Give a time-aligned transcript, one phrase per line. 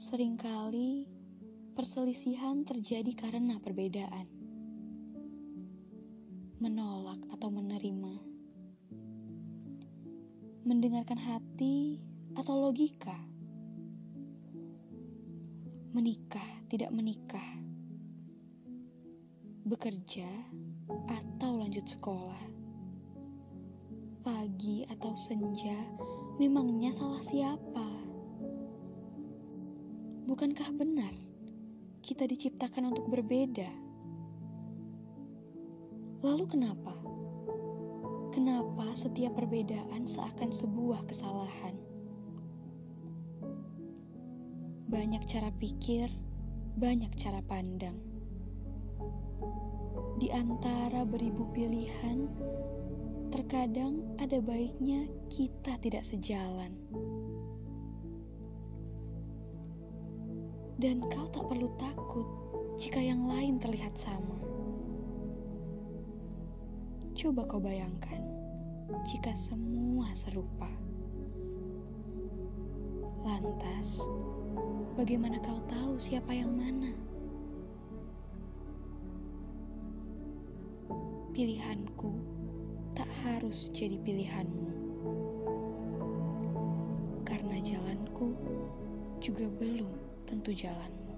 [0.00, 1.04] Seringkali
[1.76, 4.24] perselisihan terjadi karena perbedaan,
[6.56, 8.14] menolak atau menerima,
[10.64, 12.00] mendengarkan hati
[12.32, 13.12] atau logika,
[15.92, 17.60] menikah tidak menikah,
[19.68, 20.32] bekerja
[21.12, 22.48] atau lanjut sekolah,
[24.24, 25.76] pagi atau senja,
[26.40, 27.89] memangnya salah siapa?
[30.30, 31.10] Bukankah benar
[32.06, 33.66] kita diciptakan untuk berbeda?
[36.22, 36.94] Lalu kenapa?
[38.30, 41.74] Kenapa setiap perbedaan seakan sebuah kesalahan?
[44.86, 46.06] Banyak cara pikir,
[46.78, 47.98] banyak cara pandang.
[50.22, 52.30] Di antara beribu pilihan,
[53.34, 56.78] terkadang ada baiknya kita tidak sejalan.
[60.80, 62.24] Dan kau tak perlu takut
[62.80, 64.32] jika yang lain terlihat sama.
[67.12, 68.24] Coba kau bayangkan
[69.04, 70.72] jika semua serupa.
[73.20, 74.00] Lantas,
[74.96, 76.96] bagaimana kau tahu siapa yang mana?
[81.36, 82.08] Pilihanku
[82.96, 84.72] tak harus jadi pilihanmu,
[87.28, 88.32] karena jalanku
[89.20, 91.09] juga belum tentu jalanmu.